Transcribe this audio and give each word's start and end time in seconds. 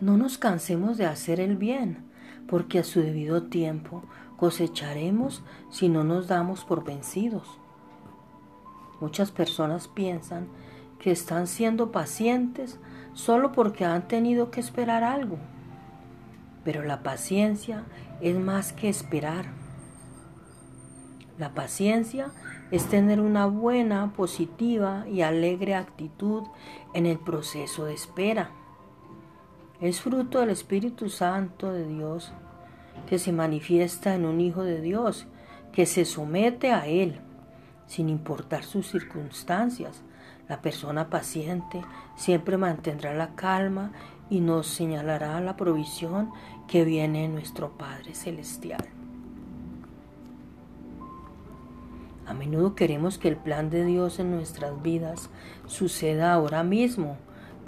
No 0.00 0.16
nos 0.16 0.38
cansemos 0.38 0.96
de 0.96 1.06
hacer 1.06 1.40
el 1.40 1.56
bien, 1.56 2.08
porque 2.46 2.78
a 2.78 2.84
su 2.84 3.00
debido 3.00 3.44
tiempo 3.44 4.04
cosecharemos 4.36 5.42
si 5.70 5.88
no 5.88 6.04
nos 6.04 6.28
damos 6.28 6.64
por 6.64 6.84
vencidos. 6.84 7.58
Muchas 9.00 9.32
personas 9.32 9.88
piensan 9.88 10.46
que 11.00 11.10
están 11.10 11.48
siendo 11.48 11.90
pacientes 11.90 12.78
solo 13.12 13.50
porque 13.50 13.84
han 13.84 14.06
tenido 14.06 14.52
que 14.52 14.60
esperar 14.60 15.02
algo. 15.02 15.38
Pero 16.64 16.84
la 16.84 17.02
paciencia 17.02 17.84
es 18.20 18.38
más 18.38 18.72
que 18.72 18.88
esperar. 18.88 19.46
La 21.38 21.54
paciencia 21.54 22.30
es 22.70 22.86
tener 22.86 23.20
una 23.20 23.46
buena, 23.46 24.12
positiva 24.12 25.04
y 25.08 25.22
alegre 25.22 25.74
actitud 25.74 26.44
en 26.94 27.06
el 27.06 27.18
proceso 27.18 27.84
de 27.84 27.94
espera. 27.94 28.50
Es 29.80 30.00
fruto 30.00 30.40
del 30.40 30.50
Espíritu 30.50 31.08
Santo 31.08 31.72
de 31.72 31.86
Dios 31.86 32.32
que 33.08 33.20
se 33.20 33.30
manifiesta 33.30 34.16
en 34.16 34.24
un 34.24 34.40
Hijo 34.40 34.64
de 34.64 34.80
Dios 34.80 35.28
que 35.72 35.86
se 35.86 36.04
somete 36.04 36.72
a 36.72 36.88
Él 36.88 37.20
sin 37.86 38.08
importar 38.08 38.64
sus 38.64 38.88
circunstancias. 38.88 40.02
La 40.48 40.60
persona 40.62 41.10
paciente 41.10 41.80
siempre 42.16 42.56
mantendrá 42.56 43.14
la 43.14 43.36
calma 43.36 43.92
y 44.28 44.40
nos 44.40 44.66
señalará 44.66 45.40
la 45.40 45.56
provisión 45.56 46.32
que 46.66 46.84
viene 46.84 47.24
en 47.24 47.34
nuestro 47.34 47.70
Padre 47.78 48.14
Celestial. 48.14 48.84
A 52.26 52.34
menudo 52.34 52.74
queremos 52.74 53.16
que 53.16 53.28
el 53.28 53.36
plan 53.36 53.70
de 53.70 53.84
Dios 53.84 54.18
en 54.18 54.32
nuestras 54.32 54.82
vidas 54.82 55.30
suceda 55.66 56.32
ahora 56.32 56.64
mismo 56.64 57.16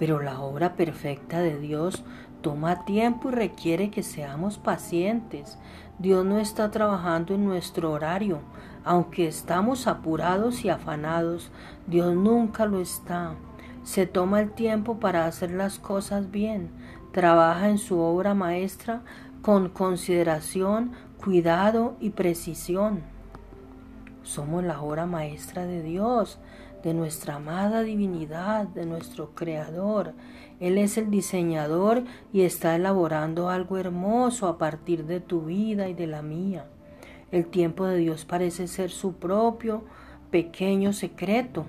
pero 0.01 0.19
la 0.19 0.41
obra 0.41 0.73
perfecta 0.73 1.41
de 1.41 1.59
Dios 1.59 2.03
toma 2.41 2.85
tiempo 2.85 3.29
y 3.29 3.33
requiere 3.33 3.91
que 3.91 4.01
seamos 4.01 4.57
pacientes. 4.57 5.59
Dios 5.99 6.25
no 6.25 6.39
está 6.39 6.71
trabajando 6.71 7.35
en 7.35 7.45
nuestro 7.45 7.91
horario. 7.91 8.39
Aunque 8.83 9.27
estamos 9.27 9.85
apurados 9.85 10.65
y 10.65 10.69
afanados, 10.69 11.51
Dios 11.85 12.15
nunca 12.15 12.65
lo 12.65 12.79
está. 12.79 13.35
Se 13.83 14.07
toma 14.07 14.41
el 14.41 14.49
tiempo 14.53 14.99
para 14.99 15.27
hacer 15.27 15.51
las 15.51 15.77
cosas 15.77 16.31
bien. 16.31 16.71
Trabaja 17.11 17.69
en 17.69 17.77
su 17.77 17.99
obra 17.99 18.33
maestra 18.33 19.03
con 19.43 19.69
consideración, 19.69 20.93
cuidado 21.23 21.95
y 21.99 22.09
precisión. 22.09 23.03
Somos 24.23 24.63
la 24.63 24.81
obra 24.81 25.05
maestra 25.05 25.65
de 25.65 25.81
Dios 25.81 26.39
de 26.83 26.93
nuestra 26.93 27.35
amada 27.35 27.83
divinidad, 27.83 28.67
de 28.67 28.85
nuestro 28.85 29.35
Creador. 29.35 30.13
Él 30.59 30.77
es 30.77 30.97
el 30.97 31.09
diseñador 31.09 32.03
y 32.33 32.41
está 32.41 32.75
elaborando 32.75 33.49
algo 33.49 33.77
hermoso 33.77 34.47
a 34.47 34.57
partir 34.57 35.05
de 35.05 35.19
tu 35.19 35.41
vida 35.41 35.89
y 35.89 35.93
de 35.93 36.07
la 36.07 36.21
mía. 36.21 36.65
El 37.31 37.45
tiempo 37.45 37.85
de 37.85 37.97
Dios 37.97 38.25
parece 38.25 38.67
ser 38.67 38.89
su 38.89 39.13
propio 39.13 39.83
pequeño 40.31 40.93
secreto. 40.93 41.65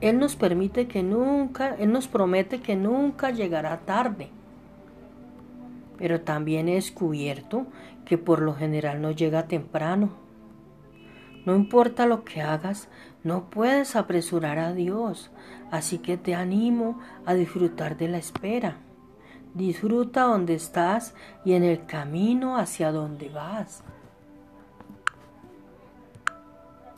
Él 0.00 0.18
nos 0.18 0.36
permite 0.36 0.86
que 0.86 1.02
nunca, 1.02 1.74
Él 1.76 1.92
nos 1.92 2.08
promete 2.08 2.60
que 2.60 2.76
nunca 2.76 3.30
llegará 3.30 3.80
tarde. 3.80 4.28
Pero 5.96 6.20
también 6.20 6.68
he 6.68 6.74
descubierto 6.74 7.66
que 8.04 8.18
por 8.18 8.42
lo 8.42 8.54
general 8.54 9.00
no 9.00 9.10
llega 9.10 9.48
temprano. 9.48 10.23
No 11.44 11.54
importa 11.54 12.06
lo 12.06 12.24
que 12.24 12.42
hagas, 12.42 12.88
no 13.22 13.50
puedes 13.50 13.96
apresurar 13.96 14.58
a 14.58 14.72
Dios, 14.72 15.30
así 15.70 15.98
que 15.98 16.16
te 16.16 16.34
animo 16.34 17.00
a 17.26 17.34
disfrutar 17.34 17.96
de 17.96 18.08
la 18.08 18.18
espera. 18.18 18.78
Disfruta 19.54 20.22
donde 20.22 20.54
estás 20.54 21.14
y 21.44 21.52
en 21.52 21.62
el 21.62 21.86
camino 21.86 22.56
hacia 22.56 22.92
donde 22.92 23.28
vas. 23.28 23.84